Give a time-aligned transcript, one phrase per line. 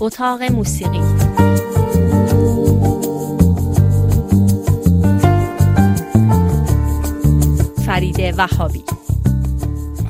[0.00, 1.00] اتاق موسیقی.
[7.86, 8.84] فرید وهابی.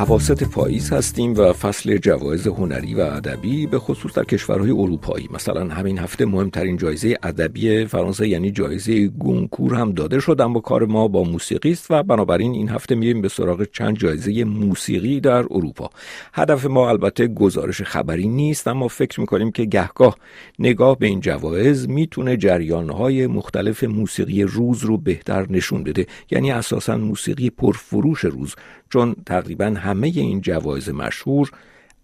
[0.01, 5.29] عواست پاییز هستیم و فصل جوایز هنری و ادبی به خصوص در کشورهای اروپایی.
[5.33, 10.87] مثلا همین هفته مهمترین جایزه ادبی فرانسه یعنی جایزه گونکور هم داده شد اما کار
[10.87, 15.39] ما با موسیقی است و بنابراین این هفته میریم به سراغ چند جایزه موسیقی در
[15.39, 15.91] اروپا.
[16.32, 20.16] هدف ما البته گزارش خبری نیست اما فکر می‌کنیم که گهگاه
[20.59, 26.07] نگاه به این جوایز می‌تونه جریانهای مختلف موسیقی روز رو بهتر نشون بده.
[26.30, 28.55] یعنی اساسا موسیقی پرفروش روز
[28.91, 31.51] چون تقریبا همه این جوایز مشهور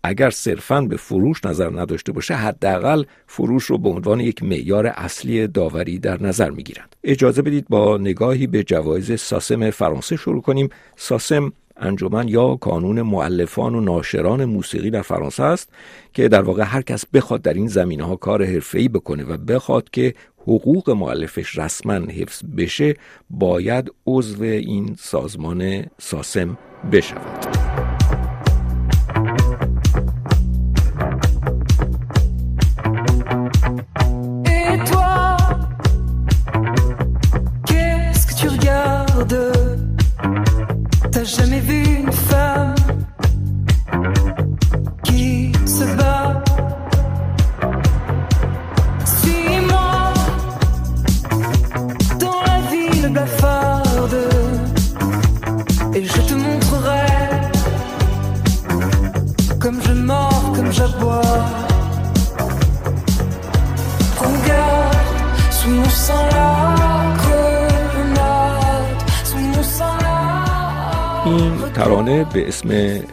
[0.03, 5.47] اگر صرفا به فروش نظر نداشته باشه حداقل فروش رو به عنوان یک معیار اصلی
[5.47, 6.97] داوری در نظر می‌گیرند.
[7.05, 10.69] اجازه بدید با نگاهی به جوایز ساسم فرانسه شروع کنیم.
[10.97, 15.69] ساسم انجمن یا کانون معلفان و ناشران موسیقی در فرانسه است
[16.12, 19.91] که در واقع هر کس بخواد در این زمینه ها کار حرفه‌ای بکنه و بخواد
[19.91, 22.95] که حقوق معلفش رسما حفظ بشه
[23.31, 26.59] باید عضو این سازمان ساسم
[26.92, 27.66] بشود.
[71.47, 72.69] این ترانه به اسم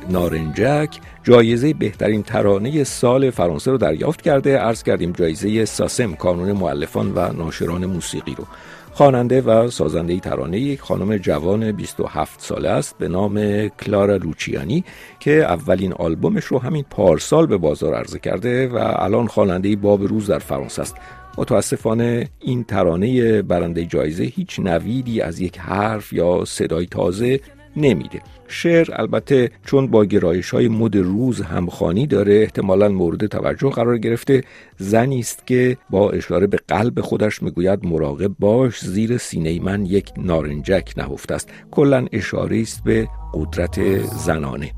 [0.10, 4.58] نارنجک جایزه بهترین ترانه سال فرانسه رو دریافت کرده.
[4.58, 8.46] عرض کردیم جایزه ساسم کانون معلفان و ناشران موسیقی رو.
[8.92, 14.84] خواننده و سازنده ترانه یک خانم جوان 27 ساله است به نام کلارا لوچیانی
[15.20, 20.28] که اولین آلبومش رو همین پارسال به بازار عرضه کرده و الان خواننده باب روز
[20.28, 20.96] در فرانسه است.
[21.38, 27.40] متاسفانه این ترانه برنده جایزه هیچ نویدی از یک حرف یا صدای تازه
[27.78, 28.22] نمیده.
[28.48, 34.44] شعر البته چون با گرایش های مد روز همخانی داره احتمالا مورد توجه قرار گرفته
[34.78, 40.12] زنی است که با اشاره به قلب خودش می‌گوید مراقب باش زیر سینه من یک
[40.18, 41.50] نارنجک نهفته است.
[41.72, 44.72] کلا اشاره است به قدرت زنانه.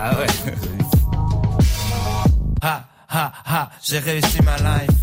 [0.00, 0.26] Ah ouais.
[2.62, 4.98] ha, ha, ha, j'ai réussi ma life.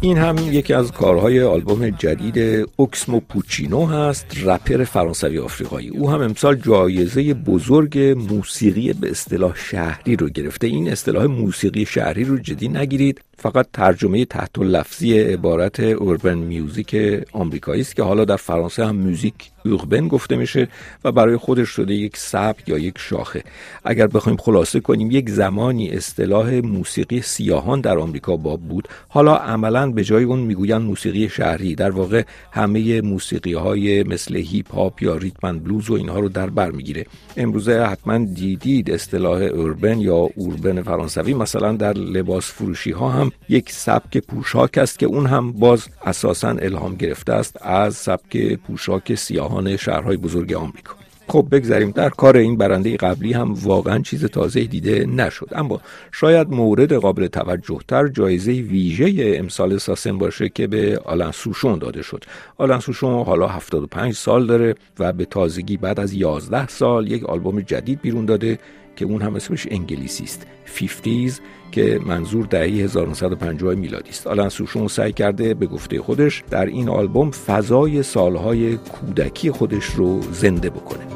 [0.00, 6.20] این هم یکی از کارهای آلبوم جدید اوکسمو پوچینو هست رپر فرانسوی آفریقایی او هم
[6.20, 12.68] امسال جایزه بزرگ موسیقی به اصطلاح شهری رو گرفته این اصطلاح موسیقی شهری رو جدی
[12.68, 16.96] نگیرید فقط ترجمه تحت لفظی عبارت اوربن میوزیک
[17.32, 20.68] آمریکایی است که حالا در فرانسه هم موزیک اوربن گفته میشه
[21.04, 23.42] و برای خودش شده یک سبک یا یک شاخه.
[23.84, 28.88] اگر بخوایم خلاصه کنیم یک زمانی اصطلاح موسیقی سیاهان در آمریکا باب بود.
[29.08, 31.74] حالا عملا به جای اون می‌گویند موسیقی شهری.
[31.74, 32.22] در واقع
[32.52, 37.06] همه موسیقی های مثل هیپ هاپ یا ریتمن بلوز و اینها رو در بر می‌گیره.
[37.36, 43.72] امروزه حتما دیدید اصطلاح اوربن یا اوربن فرانسوی مثلا در لباس فروشی ها هم یک
[43.72, 49.76] سبک پوشاک است که اون هم باز اساسا الهام گرفته است از سبک پوشاک سیاهان
[49.76, 50.94] شهرهای بزرگ آمریکا.
[51.28, 55.48] خب بگذاریم در کار این برنده قبلی هم واقعا چیز تازه دیده نشد.
[55.52, 55.80] اما
[56.12, 62.02] شاید مورد قابل توجه تر جایزه ویژه امسال ساسن باشه که به آلن سوشون داده
[62.02, 62.24] شد.
[62.58, 67.60] آلن سوشون حالا 75 سال داره و به تازگی بعد از 11 سال یک آلبوم
[67.60, 68.58] جدید بیرون داده
[68.96, 70.46] که اون هم اسمش انگلیسی است.
[70.76, 71.32] 50s
[71.72, 74.26] که منظور دهه 1950 میلادی است.
[74.26, 80.22] آلن سوشون سعی کرده به گفته خودش در این آلبوم فضای سالهای کودکی خودش رو
[80.32, 81.06] زنده بکنه.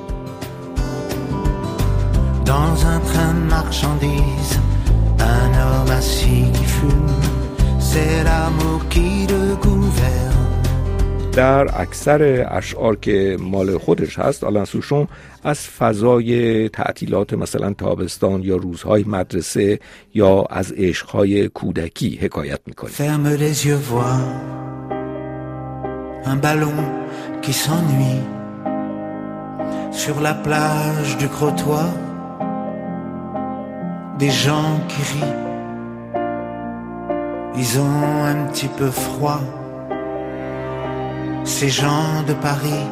[2.45, 4.55] Dans un train de marchandises,
[5.37, 7.15] un homme assis qui fume,
[7.89, 10.30] c'est l'amour qui le gouverne.
[11.33, 15.09] در اکثر اشعار که مال خودش هست آلان سوشون
[15.45, 19.79] از فضای تعطیلات مثلا تابستان یا روزهای مدرسه
[20.15, 22.91] یا از عشقهای کودکی حکایت می‌کنه
[26.25, 26.79] un ballon
[27.43, 28.21] qui s'ennuie
[29.91, 31.89] sur la plage du Crotoy.
[34.19, 35.39] Des gens qui rient
[37.57, 39.41] Ils ont un petit peu froid,
[41.45, 42.87] ces gens de Paris,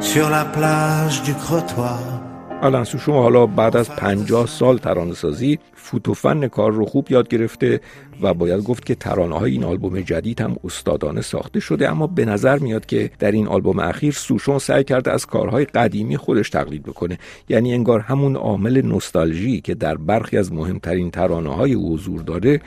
[0.00, 2.20] sur la plage du Crottoir.
[2.62, 7.80] آلن شما حالا بعد از پنجاه سال ترانه سازی فوتوفن کار رو خوب یاد گرفته
[8.22, 12.24] و باید گفت که ترانه های این آلبوم جدید هم استادانه ساخته شده اما به
[12.24, 16.82] نظر میاد که در این آلبوم اخیر سوشون سعی کرده از کارهای قدیمی خودش تقلید
[16.82, 17.18] بکنه
[17.48, 22.60] یعنی انگار همون عامل نوستالژی که در برخی از مهمترین ترانه های حضور داره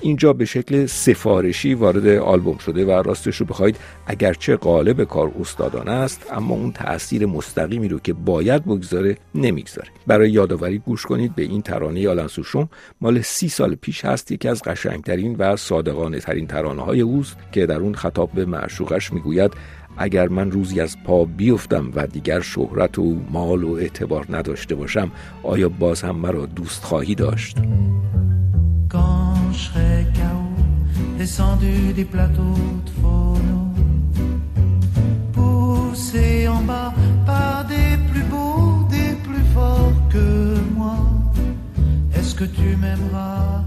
[0.00, 3.76] اینجا به شکل سفارشی وارد آلبوم شده و راستش رو بخواید
[4.06, 9.88] اگرچه قالب کار استادانه است اما اون تاثیر مستقیمی رو که باید بگذاره نمی‌گذاره.
[10.06, 12.68] برای یادآوری گوش کنید به این ترانه آلن سوشون
[13.00, 17.66] مال سی سال پیش هست یکی از قشنگترین و صادقانه ترین ترانه های اوست که
[17.66, 19.52] در اون خطاب به معشوقش می‌گوید
[19.98, 25.10] اگر من روزی از پا بیفتم و دیگر شهرت و مال و اعتبار نداشته باشم
[25.42, 27.56] آیا باز هم مرا دوست خواهی داشت؟
[31.26, 33.62] Descendu des plateaux de phono,
[35.34, 36.92] poussé en bas
[37.30, 40.28] par des plus beaux, des plus forts que
[40.78, 40.98] moi.
[42.16, 43.66] Est-ce que tu m'aimeras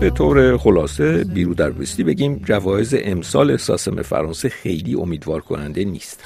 [0.00, 6.20] به طور خلاصه بیرو در بستی بگیم جوایز امسال ساسم فرانسه خیلی امیدوار کننده نیست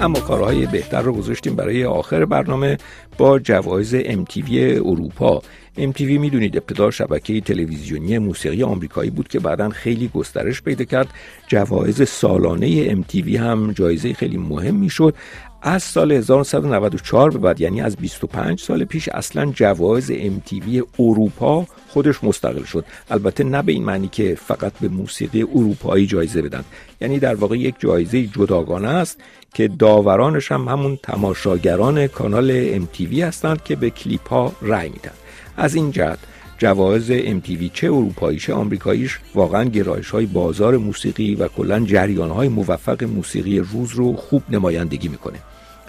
[0.00, 2.78] اما کارهای بهتر رو گذاشتیم برای آخر برنامه
[3.18, 4.52] با جوایز MTV
[4.84, 5.42] اروپا.
[5.78, 11.08] MTV می‌دونید ابتدا شبکه تلویزیونی موسیقی آمریکایی بود که بعدا خیلی گسترش پیدا کرد.
[11.46, 15.14] جوایز سالانه MTV هم جایزه خیلی مهم می‌شد.
[15.64, 22.24] از سال 1994 به بعد یعنی از 25 سال پیش اصلا جوایز MTV اروپا خودش
[22.24, 22.84] مستقل شد.
[23.10, 26.64] البته نه به این معنی که فقط به موسیقی اروپایی جایزه بدن.
[27.00, 29.20] یعنی در واقع یک جایزه جداگانه است
[29.54, 35.12] که داورانش هم همون تماشاگران کانال MTV هستند که به کلیپ ها رأی میدن.
[35.56, 36.18] از این جهت
[36.62, 42.48] جوایز MTV چه اروپایی چه آمریکاییش واقعا گرایش های بازار موسیقی و کلا جریان های
[42.48, 45.38] موفق موسیقی روز رو خوب نمایندگی می‌کنه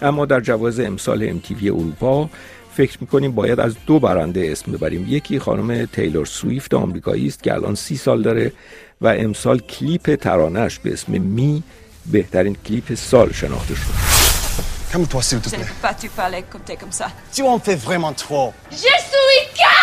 [0.02, 2.30] اما در جوایز امسال MTV اروپا
[2.76, 7.54] فکر می‌کنیم باید از دو برنده اسم ببریم یکی خانم تیلور سویفت آمریکایی است که
[7.54, 8.52] الان سی سال داره
[9.00, 11.62] و امسال کلیپ ترانش به اسم می
[12.12, 14.14] بهترین کلیپ سال شناخته شد
[14.94, 15.66] Calme-toi, s'il te plaît.
[15.82, 17.08] pas tu parler comme t'es comme ça.
[17.34, 18.48] Tu en fais vraiment trop.
[18.70, 19.73] Je suis calme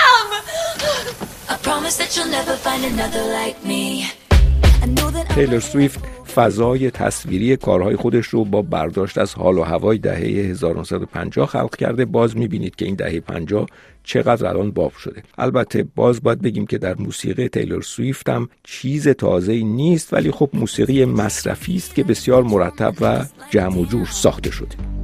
[5.36, 6.00] تیلر سویفت
[6.36, 12.06] فضای تصویری کارهای خودش رو با برداشت از حال و هوای دهه 1950 خلق کرده.
[12.06, 13.66] باز می‌بینید که این دهه 50
[14.04, 15.24] چقدر الان باب شده.
[15.38, 20.50] البته باز باید بگیم که در موسیقی تیلر سویفت هم چیز تازه نیست ولی خب
[20.54, 25.01] موسیقی مصرفی است که بسیار مرتب و جمع و جور ساخته شده.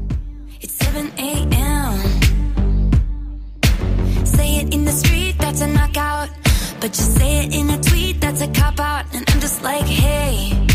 [6.87, 9.83] But you say it in a tweet that's a cop out, and I'm just like,
[9.83, 10.66] hey,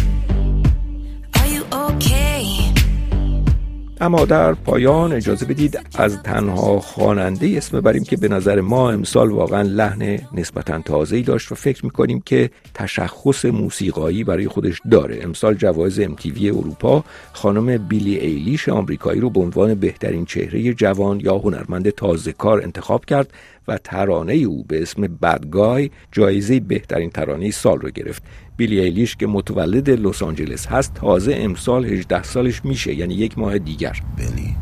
[4.02, 9.30] اما در پایان اجازه بدید از تنها خواننده اسم بریم که به نظر ما امسال
[9.30, 15.18] واقعا لحن نسبتا تازه‌ای داشت و فکر می‌کنیم که تشخص موسیقایی برای خودش داره.
[15.22, 21.38] امسال جوایز MTV اروپا خانم بیلی ایلیش آمریکایی رو به عنوان بهترین چهره جوان یا
[21.38, 23.32] هنرمند تازه کار انتخاب کرد
[23.68, 28.22] و ترانه او به اسم بدگای جایزه بهترین ترانه سال رو گرفت.
[28.56, 33.58] بیلی ایلیش که متولد لس آنجلس هست تازه امسال 18 سالش میشه یعنی یک ماه
[33.58, 34.00] دیگر.
[34.16, 34.56] بلی.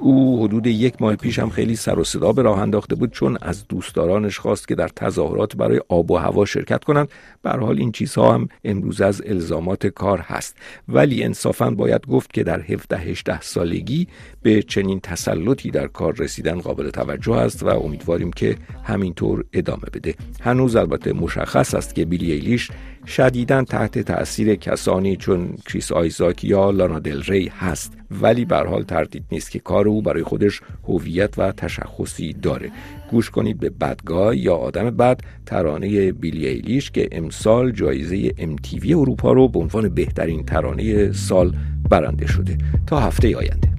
[0.00, 3.38] او حدود یک ماه پیش هم خیلی سر و صدا به راه انداخته بود چون
[3.42, 7.08] از دوستدارانش خواست که در تظاهرات برای آب و هوا شرکت کنند.
[7.42, 10.56] به حال این چیزها هم امروز از الزامات کار هست.
[10.88, 14.08] ولی انصافا باید گفت که در 17 18 سالگی
[14.42, 20.14] به چنین تسلطی در کار رسیدن قابل توجه است و امیدواریم که همینطور ادامه بده.
[20.40, 22.70] هنوز البته مشخص است که بیلی ایلیش
[23.06, 27.92] شدیدا تحت تاثیر کسانی چون کریس آیزاک یا لانا دل ری هست.
[28.22, 32.70] ولی به حال تردید نیست که کار او برای خودش هویت و تشخصی داره.
[33.10, 39.32] گوش کنید به بدگاه یا آدم بد ترانه بیلی ایلیش که امسال جایزه MTV اروپا
[39.32, 41.54] رو به عنوان بهترین ترانه سال
[41.90, 42.58] برنده شده.
[42.86, 43.72] تا هفته آینده.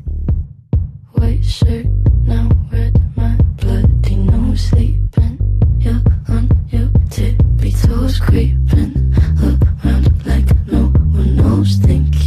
[11.81, 12.22] Think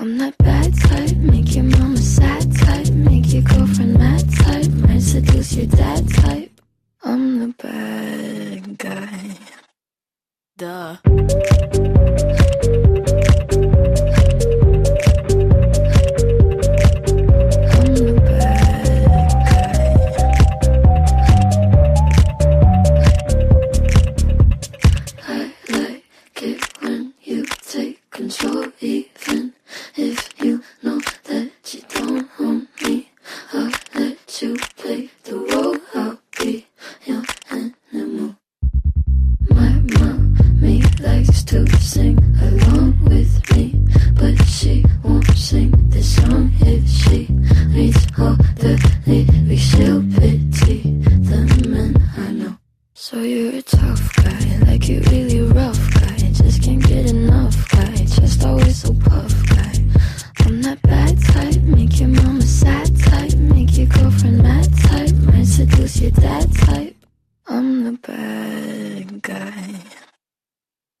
[0.00, 5.02] I'm that bad type, make your mama sad type, make your girlfriend mad type, might
[5.02, 6.49] seduce your dad type.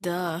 [0.02, 0.40] Duh.